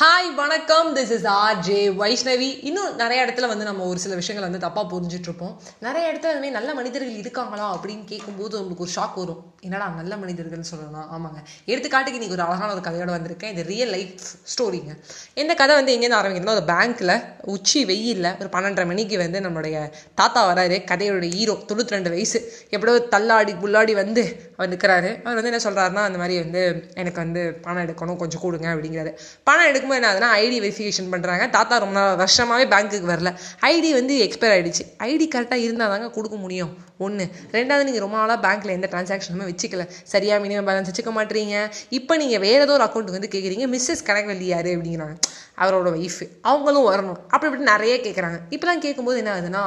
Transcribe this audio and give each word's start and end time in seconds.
Hi 0.00 0.34
வணக்கம். 0.34 0.96
This 0.96 1.10
is 1.10 1.24
R 1.24 1.58
J 1.58 1.88
Vaishnavi 1.88 2.58
இன்னும் 2.68 2.94
நிறைய 2.96 3.24
இடத்துல 3.24 3.46
வந்து 3.46 3.64
நம்ம 3.64 3.84
ஒரு 3.84 3.98
சில 3.98 4.14
விஷயங்கள் 4.14 4.50
வந்து 4.50 4.66
தப்பாக 4.66 4.84
புரிஞ்சிட்ருப்போம் 4.92 5.56
நிறைய 5.80 6.12
இடத்துல 6.12 6.30
அதுமாதிரி 6.32 6.50
நல்ல 6.50 6.74
மனிதர்கள் 6.74 7.16
இருக்காங்களா 7.16 7.66
அப்படின்னு 7.74 8.04
கேட்கும்போது 8.04 8.60
உங்களுக்கு 8.60 8.84
ஒரு 8.86 8.92
ஷாக் 8.96 9.14
வரும். 9.14 9.42
என்னடா 9.60 9.88
நல்ல 9.88 10.16
மனிதர்கள் 10.16 10.62
சொல்லலாம் 10.62 11.08
ஆமாங்க. 11.16 11.40
எடுத்துக்காட்டுக்கு 11.66 12.18
இன்னைக்கு 12.18 12.30
ஒரு 12.30 12.42
அழகான 12.42 12.72
ஒரு 12.72 12.80
கதையோட 12.80 13.10
வந்திருக்கேன். 13.16 13.50
இது 13.50 13.62
ரியல் 13.62 13.88
லைஃப் 13.88 14.14
ஸ்டோரிங்க 14.52 14.96
இந்த 15.34 15.54
கதை 15.54 15.76
வந்து 15.76 15.94
எங்கேருந்து 15.96 16.18
ஆரம்பிக்கிறதோ 16.20 16.56
ஒரு 16.56 16.64
பேங்க்கில் 16.72 17.24
உச்சி 17.42 17.84
வெயிலில் 17.84 18.30
ஒரு 18.40 18.48
பன்னெண்டரை 18.52 18.86
மணிக்கு 18.86 19.18
வந்து 19.18 19.40
நம்மளுடைய 19.40 19.92
தாத்தா 20.14 20.54
வராரு. 20.54 20.78
கதையோட 20.92 21.30
ஹீரோ 21.34 21.52
தொண்ணூற்றி 21.52 21.96
ரெண்டு 21.96 22.10
வயசு. 22.10 22.52
எப்படியோ 22.70 22.98
தள்ளாடி 22.98 23.52
புல்லாடி 23.52 23.92
வந்து 23.92 24.49
அவர் 24.60 24.72
நிற்கிறாரு 24.72 25.10
அவர் 25.24 25.36
வந்து 25.38 25.50
என்ன 25.50 25.60
சொல்கிறாருன்னா 25.66 26.02
அந்த 26.08 26.18
மாதிரி 26.22 26.34
வந்து 26.42 26.62
எனக்கு 27.02 27.20
வந்து 27.22 27.42
பணம் 27.66 27.82
எடுக்கணும் 27.84 28.18
கொஞ்சம் 28.22 28.42
கொடுங்க 28.42 28.66
அப்படிங்கிறாரு. 28.72 29.10
பணம் 29.48 29.68
எடுக்கும்போது 29.70 29.98
என்ன 30.00 30.08
ஆகுதுன்னா 30.10 30.30
ஐடி 30.42 30.58
வெரிஃபிகேஷன் 30.64 31.08
பண்ணுறாங்க 31.12 31.44
தாத்தா 31.56 31.78
ரொம்ப 31.84 31.96
நாள் 31.98 32.18
வருஷமாகவே 32.22 32.66
பேங்க்குக்கு 32.74 33.10
வரல. 33.12 33.32
ஐடி 33.70 33.90
வந்து 33.98 34.14
எக்ஸ்பயர் 34.26 34.54
ஆகிடுச்சு 34.56 34.84
ஐடி 35.08 35.28
கரெக்டாக 35.34 35.66
இருந்தால் 35.66 35.92
தாங்க 35.94 36.10
கொடுக்க 36.18 36.36
முடியும். 36.44 36.72
ஒன்று 37.06 37.24
ரெண்டாவது 37.56 37.86
நீங்கள் 37.88 38.04
ரொம்ப 38.04 38.16
நாளாக 38.20 38.38
பேங்க்கில் 38.46 38.76
எந்த 38.76 38.88
டிரான்சாக்ஷனுமே 38.94 39.46
வச்சுக்கல. 39.50 39.84
சரியாக 40.12 40.42
மினிமம் 40.44 40.68
பேலன்ஸ் 40.70 40.90
வச்சுக்க 40.90 41.12
மாட்டீங்க. 41.18 41.56
இப்போ 41.98 42.16
நீங்கள் 42.22 42.42
வேறு 42.46 42.62
ஏதோ 42.66 42.74
ஒரு 42.78 42.86
அக்கௌண்ட்டுக்கு 42.88 43.20
வந்து 43.20 43.32
கேட்குறீங்க 43.36 43.68
மிஸ்ஸஸ் 43.76 44.06
கணக்கு 44.08 44.50
யார் 44.54 44.70
அப்படிங்கிறாங்க. 44.76 45.16
அவரோட 45.60 45.88
ஒய்ஃபு 45.96 46.26
அவங்களும் 46.40 46.86
வரணும். 46.90 47.18
அப்படி 47.28 47.52
இப்படி 47.52 47.70
நிறைய 47.70 47.94
கேட்குறாங்க 47.96 48.38
இப்போலாம் 48.50 48.78
கேட்கும்போது 48.78 49.16
என்ன 49.18 49.32
ஆகுதுன்னா 49.34 49.62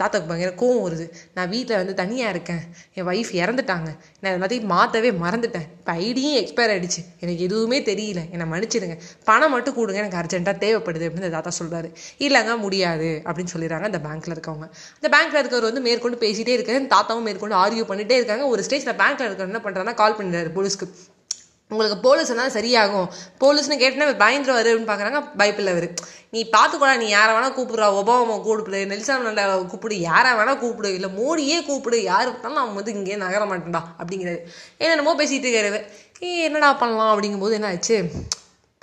தாத்தாக்கு 0.00 0.26
பயங்கர 0.28 0.50
கோவம் 0.50 0.82
வருது. 0.86 1.10
நான் 1.34 1.48
வீட்டில் 1.48 1.76
வந்து 1.76 1.94
தனியாக 1.94 2.30
இருக்கேன். 2.30 2.62
என் 2.94 3.06
ஒய்ஃப் 3.06 3.34
இறந்துட்டாங்க. 3.42 3.88
நான் 4.20 4.32
அதை 4.32 4.38
மாதிரி 4.38 4.60
மாற்றவே 4.60 5.10
மறந்துட்டேன். 5.10 5.66
இப்போ 5.78 5.92
ஐடியும் 5.92 6.36
எக்ஸ்பயர் 6.42 6.72
ஆகிடுச்சு 6.74 7.02
எனக்கு 7.20 7.42
எதுவுமே 7.48 7.80
தெரியல. 7.80 8.30
என்னை 8.30 8.46
மன்னிச்சிடுங்க. 8.52 8.96
பணம் 9.24 9.50
மட்டும் 9.50 9.74
கொடுங்க. 9.74 10.02
எனக்கு 10.04 10.20
அர்ஜென்ட்டாக 10.22 10.62
தேவைப்படுது 10.64 11.06
அப்படின்னு 11.06 11.30
தாத்தா 11.30 11.50
சொல்கிறாரு 11.60 11.94
இல்லைங்க 12.18 12.58
முடியாது 12.58 13.22
அப்படின்னு 13.24 13.54
சொல்லிடுறாங்க 13.56 13.88
அந்த 13.90 13.98
பேங்க்கில் 13.98 14.34
இருக்கவங்க. 14.36 14.68
அந்த 15.00 15.10
பேங்க்கில் 15.10 15.44
இருக்கவர் 15.44 15.68
வந்து 15.70 15.80
மேற்கொண்டு 15.80 16.18
பேசிகிட்டே 16.26 16.56
இருக்காரு. 16.58 16.88
தாத்தாவும் 16.96 17.26
மேற்கொண்டு 17.28 17.56
ஆர்கியூ 17.56 17.86
பண்ணிகிட்டே 17.90 18.18
இருக்காங்க. 18.20 18.46
ஒரு 18.46 18.62
ஸ்டேஜில் 18.68 18.98
பேங்க்கில் 19.02 19.26
இருக்கிற 19.28 19.50
என்ன 19.50 19.60
பண்ணுறாங்கன்னா 19.64 19.94
கால் 19.94 20.16
பண்ணிடுறாரு 20.16 20.50
போலீஸ்க்கு 20.56 20.86
உங்களுக்கு 21.70 21.96
போலீஸ் 22.00 22.28
இருந்தால் 22.28 22.54
சரியாகும். 22.56 23.06
போலீஸ்னு 23.40 23.80
கேட்டேன்னா 23.80 24.16
பயந்துரு 24.18 24.52
வருன்னு 24.58 24.90
பார்க்குறாங்க 24.90 25.20
பயப்பில் 25.36 25.68
அவர் 25.68 25.86
நீ 26.30 26.40
பார்த்துக்கூடா 26.52 26.96
நீ 26.96 27.08
யாரை 27.08 27.32
வேணால் 27.34 27.56
கூப்பிடுறா 27.56 27.86
ஒபாமா 27.98 28.36
கூப்பிடு 28.42 28.86
நெல்சன் 28.86 29.24
மண்டேலா 29.24 29.56
கூப்பிடு 29.64 30.00
யாரை 30.00 30.32
வேணால் 30.32 30.58
கூப்பிடு 30.58 30.94
இல்லை 30.94 31.10
மோடியே 31.18 31.64
கூப்பிடு 31.64 32.02
யார் 32.02 32.26
விட்டாலும் 32.26 32.56
அவன் 32.56 32.74
வந்து 32.74 32.94
இங்கேயே 32.94 33.16
நகர 33.16 33.44
மாட்டேன்டா 33.44 33.82
அப்படிங்கிறது 34.00 34.40
என்னென்னமோ 34.78 35.14
பேசிகிட்டு 35.18 35.48
இருக்காரு 35.48 35.82
ஏ 36.22 36.42
என்னடா 36.42 36.72
பண்ணலாம் 36.74 37.12
அப்படிங்கும்போது 37.12 37.52
என்ன 37.52 37.66
ஆச்சு? 37.66 37.98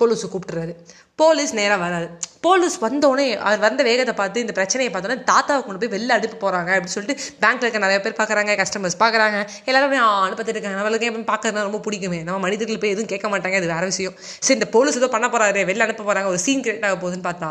போலீஸை 0.00 0.28
கூப்பிட்டுறாரு. 0.30 0.72
போலீஸ் 1.20 1.52
நேராக 1.58 1.80
வராது. 1.82 2.06
போலீஸ் 2.44 2.76
வந்தோடனே 2.84 3.24
அவர் 3.48 3.60
வந்த 3.64 3.82
வேகத்தை 3.88 4.14
பார்த்து 4.20 4.42
இந்த 4.44 4.54
பிரச்சனையை 4.56 4.88
பார்த்தோன்னே 4.94 5.16
தாத்தாவை 5.28 5.60
கொண்டு 5.66 5.78
போய் 5.82 5.92
வெளில 5.92 6.16
அடுப்பு 6.16 6.36
போகிறாங்க 6.42 6.70
அப்படின்னு 6.74 6.94
சொல்லிட்டு 6.94 7.14
பேங்க்கில் 7.42 7.66
இருக்க 7.66 7.80
நிறைய 7.84 7.98
பேர் 8.04 8.16
பார்க்குறாங்க 8.18 8.54
கஸ்டமர்ஸ் 8.60 8.96
பார்க்குறாங்க. 9.02 9.36
எல்லாரும் 9.68 9.92
போய் 9.92 10.52
இருக்காங்க. 10.54 10.76
நம்மளுக்கு 10.80 11.08
எப்போ 11.10 11.22
பார்க்கறதுனா 11.30 11.62
ரொம்ப 11.68 11.80
பிடிக்குமே. 11.86 12.18
நம்ம 12.28 12.38
மனிதர்கள் 12.46 12.80
போய் 12.82 12.92
எதுவும் 12.94 13.10
கேட்க 13.12 13.28
மாட்டாங்க 13.34 13.60
அது 13.60 13.70
வேறு 13.74 13.86
விஷயம். 13.92 14.16
சரி 14.46 14.56
இந்த 14.58 14.68
போலீஸ் 14.74 14.98
ஏதோ 15.00 15.08
பண்ண 15.14 15.28
போகிறாரு 15.34 15.62
வெளில 15.70 15.86
அனுப்ப 15.86 16.04
போகிறாங்க 16.08 16.32
ஒரு 16.32 16.40
சீன் 16.46 16.64
கிரியேட் 16.66 16.86
ஆக 16.90 16.98
போகுதுன்னு 17.04 17.26
பார்த்தா 17.28 17.50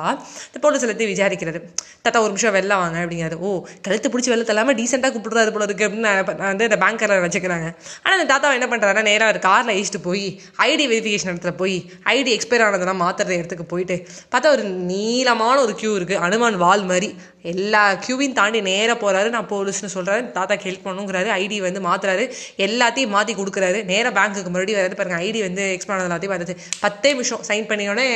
இந்த 0.49 0.61
போலீஸ் 0.65 0.85
எல்லாத்தையும் 0.87 1.13
விசாரிக்கிறது. 1.13 1.61
தாத்தா 2.05 2.21
ஒரு 2.25 2.31
நிமிஷம் 2.33 2.55
வெளில 2.57 2.77
வாங்க 2.83 2.99
அப்படிங்கிறது 3.05 3.39
ஓ 3.47 3.53
கழுத்து 3.87 4.11
பிடிச்சி 4.15 4.31
வெளில 4.33 4.47
தள்ளாமல் 4.51 4.77
டீசெண்டாக 4.81 5.13
கூப்பிடுறாரு 5.15 5.55
போல 5.57 5.69
இருக்குது 5.69 5.89
அப்படின்னு 6.19 6.51
வந்து 6.51 6.69
இந்த 6.69 6.79
பேங்க்கில் 6.85 7.15
வச்சுக்கிறாங்க. 7.27 7.69
ஆனால் 8.03 8.17
இந்த 8.19 8.29
தாத்தா 8.33 8.53
என்ன 8.59 8.69
பண்ணுறாருன்னா 8.75 9.05
நேராக 9.11 9.35
ஒரு 9.35 9.41
காரில் 9.49 9.73
அழிச்சிட்டு 9.75 10.03
போய் 10.09 10.27
ஐடி 10.69 10.87
வெரிஃபிகேஷன் 10.93 11.33
இடத்துல 11.33 11.55
போய் 11.63 11.77
ஐடி 12.17 12.32
எக்ஸ்பயர் 12.37 12.65
ஆனதெல்லாம் 12.67 13.03
மாற்றுற 13.05 13.33
இடத்துக்கு 13.39 13.67
போயிட்டு 13.73 13.97
பார்த்தா 14.33 14.53
ஒரு 14.55 14.65
நீளமான 14.91 15.55
ஒரு 15.65 15.75
க்யூ 15.81 15.91
இருக்குது 15.99 16.23
அனுமான் 16.27 16.63
வால் 16.65 16.85
மாதிரி. 16.91 17.09
எல்லா 17.51 17.81
க்யூவையும் 18.03 18.35
தாண்டி 18.37 18.59
நேராக 18.67 18.97
போகிறாரு 19.01 19.29
நான் 19.35 19.47
போலீஸ்னு 19.53 19.89
சொல்கிறாரு 19.95 20.21
தாத்தாக்கு 20.35 20.67
ஹெல்ப் 20.67 20.85
பண்ணுங்கிறாரு. 20.87 21.29
ஐடி 21.41 21.57
வந்து 21.65 21.79
மாற்றுறாரு 21.87 22.25
எல்லாத்தையும் 22.65 23.11
மாற்றி 23.15 23.33
கொடுக்குறாரு. 23.39 23.79
நேராக 23.89 24.11
பேங்க்குக்கு 24.17 24.51
மறுபடியும் 24.53 24.79
வராது 24.79 24.97
பாருங்கள் 24.99 25.23
ஐடி 25.25 25.39
வந்து 25.47 25.63
எக்ஸ்பயர் 25.75 25.95
ஆனது 25.95 26.09
எல்லாத்தையும் 26.09 26.33
பார்த்துச்சு 26.33 26.79
பத்தே 26.83 27.09
நிமிஷம் 27.15 27.43
சைன் 27.49 27.67
பண்ணியோடனே 27.71 28.07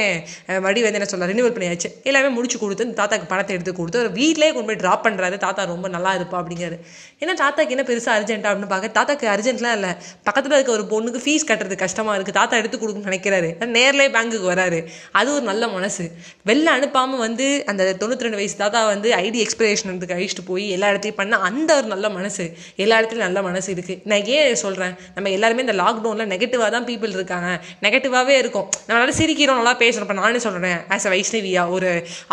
மறுபடியும் 0.47 0.87
வந்து 0.87 0.99
என்ன 0.99 1.09
சொல்கிறார் 1.13 1.31
ரினிவல் 1.33 1.55
பண்ணியாச்சு. 1.57 1.91
எல்லாமே 2.11 2.29
முடிச்சு 2.37 2.59
கொடுத்து 2.63 2.87
தாத்தாக்கு 3.01 3.27
பணத்தை 3.33 3.55
எடுத்து 3.57 3.73
கொடுத்து 3.79 4.01
ஒரு 4.03 4.11
வீட்டிலே 4.19 4.51
கொண்டு 4.57 4.69
போய் 4.71 4.81
ட்ராப் 4.83 5.03
பண்ணுறாரு 5.07 5.39
தாத்தா 5.45 5.67
ரொம்ப 5.73 5.89
நல்லா 5.97 6.13
இருப்பா 6.19 6.39
அப்படிங்கிறாரு. 6.41 6.79
ஏன்னா 7.21 7.35
தாத்தாக்கு 7.43 7.75
என்ன 7.77 7.85
பெருசாக 7.91 8.15
அர்ஜென்ட்டா 8.19 8.49
அப்படின்னு 8.51 8.71
பார்க்க 8.75 8.95
தாத்தாக்கு 8.99 9.27
அர்ஜென்ட்லாம் 9.35 9.75
இல்லை. 9.79 9.91
பக்கத்தில் 10.29 10.57
இருக்க 10.57 10.73
ஒரு 10.77 10.87
பொண்ணுக்கு 10.93 11.21
ஃபீஸ் 11.25 11.47
கட்டுறது 11.51 11.77
கஷ்டமாக 11.85 12.15
இருக்குது 12.17 12.39
தாத்தா 12.39 12.61
எடுத்து 12.63 12.77
கொடுக்கணும்னு 12.81 13.11
நினைக்கிறாரு. 13.11 13.51
நேரில் 13.77 14.06
நேர்லேயே 14.07 14.15
பேங்க்குக்கு 14.15 14.47
வராரு. 14.53 14.79
அது 15.19 15.29
ஒரு 15.35 15.45
நல்ல 15.51 15.63
மனசு. 15.67 16.03
வெளில 16.49 16.67
அனுப்பாமல் 16.77 17.21
வந்து 17.25 17.47
அந்த 17.69 17.83
தொண்ணூற்றி 18.01 18.25
ரெண்டு 18.27 18.39
வயசு 18.39 18.55
தாத்தா 18.61 18.79
வந்து 18.93 19.09
ஐடி 19.23 19.39
எக்ஸ்பிரேஷனுக்கு 19.45 20.15
அழிச்சிட்டு 20.17 20.45
போய் 20.51 20.65
எல்லா 20.75 20.89
இடத்தையும் 20.91 21.19
பண்ண 21.21 21.39
அந்த 21.49 21.69
ஒரு 21.79 21.87
நல்ல 21.93 22.07
மனசு. 22.17 22.45
எல்லா 22.83 22.97
இடத்துலையும் 22.99 23.27
நல்ல 23.27 23.41
மனசு 23.49 23.69
இருக்குது 23.75 23.99
நான் 24.11 24.25
ஏன் 24.37 24.61
சொல்கிறேன் 24.63 24.93
நம்ம 25.15 25.31
எல்லாருமே 25.37 25.65
இந்த 25.65 25.75
லாக்டவுனில் 25.83 26.31
நெகட்டிவாக 26.33 26.69
தான் 26.75 26.87
பீப்புள் 26.89 27.15
இருக்காங்க. 27.17 27.49
நெகட்டிவாகவே 27.85 28.35
இருக்கும். 28.43 28.67
நம்மளால 28.87 29.15
சிரிக்கிறோம் 29.21 29.59
நல்லா 29.61 29.75
பேசுகிறோம் 29.83 30.07
இப்போ 30.09 30.19
நானே 30.21 30.41
சொல்கிறேன் 30.47 30.79
ஆஸ் 30.95 31.07
அ 31.09 31.13
வைஷ்ணவியா 31.15 31.65
ஒரு 31.77 31.89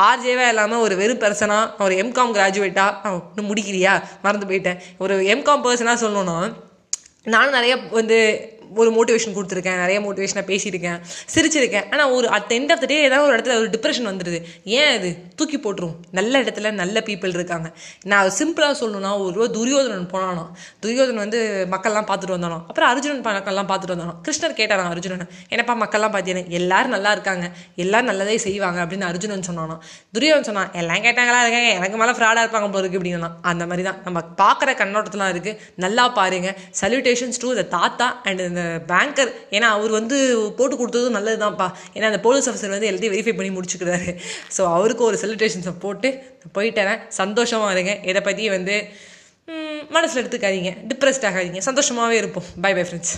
ஆர்ஜேவாக 0.09 0.53
இல்லாமல் 0.55 0.85
ஒரு 0.87 0.97
வெறும் 1.03 1.23
பர்சனாக 1.25 1.83
ஒரு 1.87 1.97
எம்காம் 2.05 2.35
கிராஜுவேட்டாக 2.39 3.15
இன்னும் 3.31 3.51
முடிக்கிறியா 3.51 3.95
மறந்து 4.27 4.49
போயிட்டேன். 4.51 4.81
ஒரு 5.05 5.17
எம்காம் 5.35 5.65
பர்சனாக 5.67 5.99
சொல்லணும்னா 6.05 6.39
நானும் 7.35 7.56
நிறைய 7.56 7.75
வந்து 7.99 8.17
ஒரு 8.81 8.91
மோட்டிவேஷன் 8.97 9.35
கொடுத்துருக்கேன் 9.37 9.81
நிறைய 9.85 9.99
மோட்டிவேஷனாக 10.07 10.47
பேசியிருக்கேன் 10.51 10.99
சிரிச்சிருக்கேன். 11.35 11.87
ஆனால் 11.93 12.12
ஒரு 12.17 12.27
at 12.37 12.53
end 12.59 12.73
of 12.75 12.83
the 12.85 12.89
day 12.93 12.99
ஏதாவது 13.09 13.27
ஒரு 13.29 13.37
இடத்துல 13.37 13.57
ஒரு 13.62 13.69
டிப்ரெஷன் 13.75 14.09
வந்துடுது 14.11 14.41
ஏன் 14.79 14.91
அது 14.97 15.11
தூக்கி 15.41 15.61
போட்டுரும். 15.67 15.95
நல்ல 16.19 16.43
இடத்துல 16.45 16.73
நல்ல 16.83 16.97
பீப்புள் 17.09 17.37
இருக்காங்க. 17.39 17.69
நான் 18.12 18.31
சிம்பிளாக 18.41 18.75
சொல்லணும்னா 18.83 19.12
ஒரு 19.23 19.33
ரூபா 19.39 19.49
துரியோதனன் 19.59 20.09
போனானோ 20.15 20.45
துரியோதனன் 20.85 21.23
வந்து 21.25 21.41
மக்கள்லாம் 21.75 22.09
பார்த்துட்டு 22.11 22.37
வந்தானோ 22.37 22.59
அப்புறம் 22.69 22.91
அர்ஜுனன் 22.93 23.23
மக்கள்லாம் 23.29 23.71
பார்த்துட்டு 23.71 23.97
வந்தானோ 23.97 24.15
கிருஷ்ணர் 24.27 24.57
கேட்டாராம் 24.61 24.91
அர்ஜுனன். 24.95 25.27
என்னப்பா 25.55 25.77
மக்கள்லாம் 25.85 26.15
பார்த்தீங்கன்னா 26.17 26.55
எல்லாரும் 26.61 26.95
நல்லா 26.97 27.12
இருக்காங்க. 27.17 27.47
எல்லாரும் 27.85 28.11
நல்லதே 28.12 28.37
செய்வாங்க 28.47 28.81
அப்படின்னு 28.85 29.09
அர்ஜுனன் 29.11 29.47
சொன்னானோ 29.51 29.77
துரியோதன் 30.17 30.49
சொன்னான் 30.51 30.73
எல்லாம் 30.83 31.05
கேட்டாங்களா? 31.06 31.41
இருக்காங்க 31.45 31.71
எனக்கு 31.79 31.99
மேலே 32.03 32.15
ஃப்ராடாக 32.19 32.45
இருப்பாங்க 32.45 32.69
போல 32.75 32.83
இருக்கு 32.85 33.01
அப்படின்னா 33.01 33.31
அந்த 33.53 33.65
மாதிரி 33.71 33.85
தான் 33.89 34.01
நம்ம 34.06 34.19
பார்க்குற 34.43 34.71
கண்ணோட்டத்தெலாம் 34.83 35.33
இருக்குது 35.35 35.59
நல்லா 35.85 36.06
பாருங்க. 36.19 36.51
சல்யூட்டேஷன்ஸ் 36.83 37.41
டு 37.45 37.51
த 37.61 37.65
தாத்தா 37.77 38.09
அண்ட் 38.29 38.43
இந்த 38.51 38.63
பேங்கர் 38.91 39.30
ஏன்னா 39.56 39.69
அவர் 39.76 39.92
வந்து 39.98 40.16
போட்டு 40.58 40.75
கொடுத்ததும் 40.80 41.16
நல்லது 41.19 41.38
தான்ப்பா 41.44 41.69
ஏன்னா 41.97 42.10
அந்த 42.10 42.20
போலீஸ் 42.26 42.48
ஆஃபீஸர் 42.50 42.75
வந்து 42.76 42.88
எல்லாத்தையும் 42.91 43.16
வெரிஃபை 43.16 43.34
பண்ணி 43.41 43.52
முடிச்சுக்கிறாரு. 43.56 44.10
ஸோ 44.56 44.62
அவருக்கு 44.76 45.04
ஒரு 45.10 45.19
செலிப்ரேஷன்ஸை 45.25 45.75
போட்டு 45.86 46.10
போயிட்டேன் 46.58 47.04
சந்தோஷமாக 47.20 47.75
இருங்க. 47.76 47.94
இதை 48.12 48.22
பற்றி 48.30 48.48
வந்து 48.56 48.76
மனசில் 49.97 50.20
எடுத்துக்காதீங்க. 50.22 50.72
டிப்ரெஸ்ட் 50.91 51.28
ஆகாதீங்க. 51.30 51.62
சந்தோஷமாகவே 51.70 52.19
இருப்போம். 52.22 52.48
By 52.66 52.72
bye 52.78 52.84
friends 52.88 53.14